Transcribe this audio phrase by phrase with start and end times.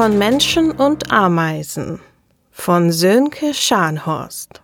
[0.00, 2.00] Von Menschen und Ameisen
[2.50, 4.62] von Sönke Scharnhorst.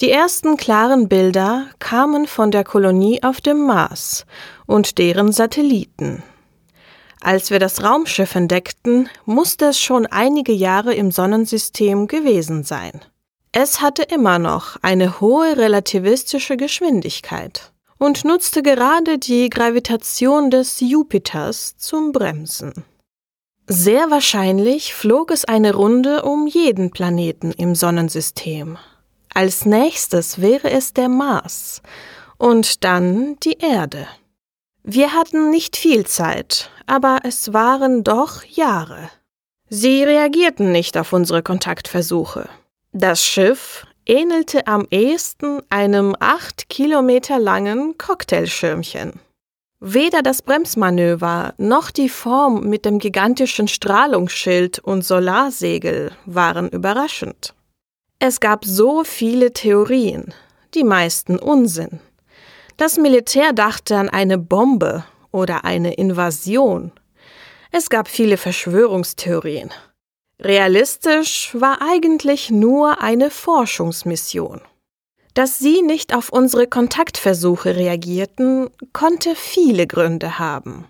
[0.00, 4.24] Die ersten klaren Bilder kamen von der Kolonie auf dem Mars
[4.66, 6.22] und deren Satelliten.
[7.20, 13.00] Als wir das Raumschiff entdeckten, musste es schon einige Jahre im Sonnensystem gewesen sein.
[13.50, 21.76] Es hatte immer noch eine hohe relativistische Geschwindigkeit und nutzte gerade die Gravitation des Jupiters
[21.78, 22.84] zum Bremsen.
[23.68, 28.76] Sehr wahrscheinlich flog es eine Runde um jeden Planeten im Sonnensystem.
[29.32, 31.80] Als nächstes wäre es der Mars
[32.38, 34.06] und dann die Erde.
[34.82, 39.10] Wir hatten nicht viel Zeit, aber es waren doch Jahre.
[39.68, 42.48] Sie reagierten nicht auf unsere Kontaktversuche.
[42.92, 49.20] Das Schiff ähnelte am ehesten einem acht Kilometer langen Cocktailschirmchen.
[49.84, 57.52] Weder das Bremsmanöver noch die Form mit dem gigantischen Strahlungsschild und Solarsegel waren überraschend.
[58.20, 60.34] Es gab so viele Theorien,
[60.74, 61.98] die meisten Unsinn.
[62.76, 66.92] Das Militär dachte an eine Bombe oder eine Invasion.
[67.72, 69.72] Es gab viele Verschwörungstheorien.
[70.38, 74.60] Realistisch war eigentlich nur eine Forschungsmission.
[75.34, 80.86] Dass sie nicht auf unsere Kontaktversuche reagierten, konnte viele Gründe haben.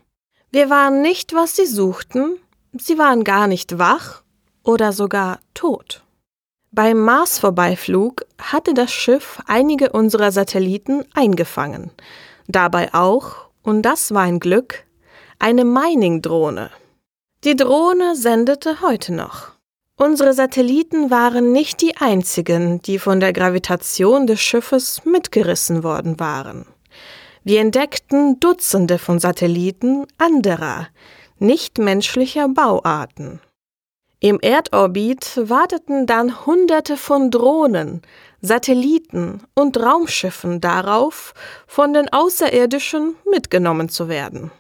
[0.50, 2.38] Wir waren nicht, was sie suchten,
[2.72, 4.22] sie waren gar nicht wach
[4.64, 6.02] oder sogar tot.
[6.72, 11.90] Beim Mars-Vorbeiflug hatte das Schiff einige unserer Satelliten eingefangen,
[12.48, 14.84] dabei auch, und das war ein Glück,
[15.38, 16.70] eine Mining-Drohne.
[17.44, 19.51] Die Drohne sendete heute noch.
[20.02, 26.66] Unsere Satelliten waren nicht die einzigen, die von der Gravitation des Schiffes mitgerissen worden waren.
[27.44, 30.88] Wir entdeckten Dutzende von Satelliten anderer,
[31.38, 33.38] nichtmenschlicher Bauarten.
[34.18, 38.02] Im Erdorbit warteten dann Hunderte von Drohnen,
[38.40, 41.32] Satelliten und Raumschiffen darauf,
[41.68, 44.50] von den Außerirdischen mitgenommen zu werden.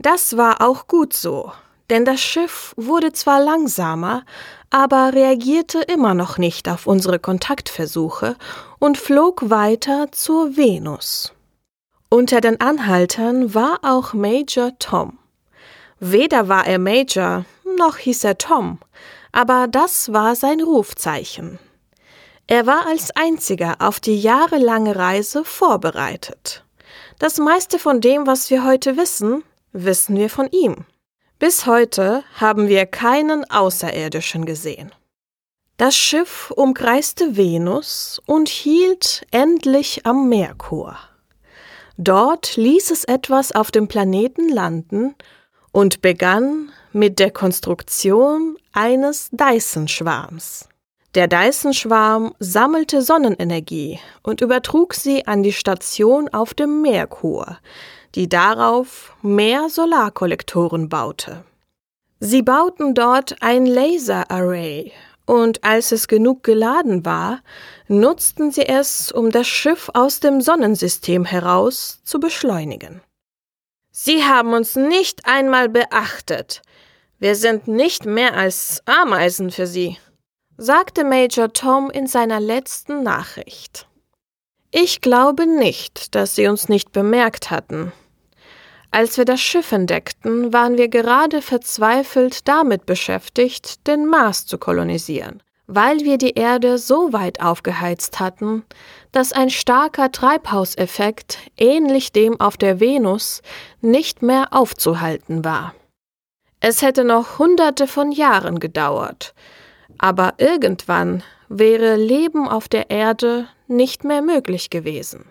[0.00, 1.52] Das war auch gut so,
[1.90, 4.24] denn das Schiff wurde zwar langsamer,
[4.70, 8.36] aber reagierte immer noch nicht auf unsere Kontaktversuche
[8.78, 11.32] und flog weiter zur Venus.
[12.08, 15.18] Unter den Anhaltern war auch Major Tom.
[15.98, 17.44] Weder war er Major,
[17.78, 18.78] noch hieß er Tom,
[19.32, 21.58] aber das war sein Rufzeichen.
[22.46, 26.64] Er war als einziger auf die jahrelange Reise vorbereitet.
[27.18, 30.84] Das meiste von dem, was wir heute wissen, wissen wir von ihm.
[31.40, 34.92] Bis heute haben wir keinen Außerirdischen gesehen.
[35.78, 40.98] Das Schiff umkreiste Venus und hielt endlich am Merkur.
[41.96, 45.14] Dort ließ es etwas auf dem Planeten landen
[45.72, 50.68] und begann mit der Konstruktion eines Dyson-Schwarms.
[51.14, 57.56] Der Dyson-Schwarm sammelte Sonnenenergie und übertrug sie an die Station auf dem Merkur,
[58.14, 61.44] die darauf mehr Solarkollektoren baute.
[62.18, 64.92] Sie bauten dort ein Laser-Array
[65.26, 67.40] und als es genug geladen war,
[67.88, 73.00] nutzten sie es, um das Schiff aus dem Sonnensystem heraus zu beschleunigen.
[73.92, 76.62] Sie haben uns nicht einmal beachtet.
[77.18, 79.98] Wir sind nicht mehr als Ameisen für Sie,
[80.56, 83.86] sagte Major Tom in seiner letzten Nachricht.
[84.72, 87.92] Ich glaube nicht, dass sie uns nicht bemerkt hatten.
[88.92, 95.42] Als wir das Schiff entdeckten, waren wir gerade verzweifelt damit beschäftigt, den Mars zu kolonisieren,
[95.68, 98.64] weil wir die Erde so weit aufgeheizt hatten,
[99.12, 103.42] dass ein starker Treibhauseffekt, ähnlich dem auf der Venus,
[103.80, 105.72] nicht mehr aufzuhalten war.
[106.58, 109.34] Es hätte noch hunderte von Jahren gedauert,
[109.98, 115.26] aber irgendwann wäre Leben auf der Erde nicht mehr möglich gewesen.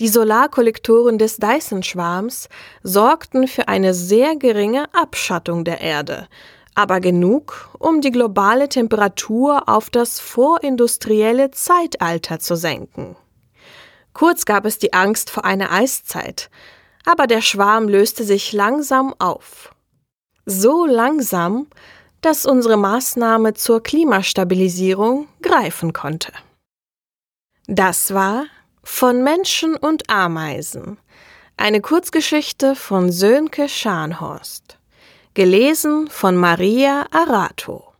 [0.00, 2.48] Die Solarkollektoren des Dyson-Schwarms
[2.82, 6.28] sorgten für eine sehr geringe Abschattung der Erde,
[6.74, 13.16] aber genug, um die globale Temperatur auf das vorindustrielle Zeitalter zu senken.
[14.14, 16.50] Kurz gab es die Angst vor einer Eiszeit,
[17.04, 19.74] aber der Schwarm löste sich langsam auf.
[20.46, 21.66] So langsam,
[22.20, 26.32] dass unsere Maßnahme zur Klimastabilisierung greifen konnte.
[27.66, 28.44] Das war
[28.82, 30.98] von Menschen und Ameisen.
[31.56, 34.78] Eine Kurzgeschichte von Sönke Scharnhorst.
[35.34, 37.91] Gelesen von Maria Arato.